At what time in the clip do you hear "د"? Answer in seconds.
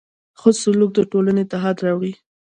0.95-0.99